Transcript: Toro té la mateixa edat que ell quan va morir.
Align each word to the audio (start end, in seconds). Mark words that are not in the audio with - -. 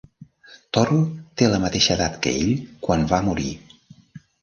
Toro 0.77 0.97
té 1.41 1.51
la 1.53 1.61
mateixa 1.67 1.93
edat 1.99 2.19
que 2.25 2.35
ell 2.41 2.53
quan 2.89 3.09
va 3.15 3.25
morir. 3.31 3.51